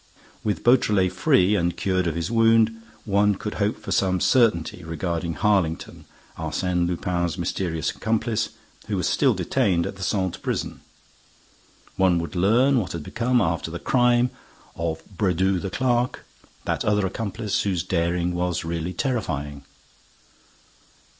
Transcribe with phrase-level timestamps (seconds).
[0.43, 5.35] With Beautrelet free and cured of his wound, one could hope for some certainty regarding
[5.35, 6.05] Harlington,
[6.39, 8.49] Arsène Lupin's mysterious accomplice,
[8.87, 10.81] who was still detained at the Santé prison.
[11.97, 14.31] One would learn what had become, after the crime,
[14.75, 16.25] of Brédoux the clerk,
[16.65, 19.65] that other accomplice, whose daring was really terrifying.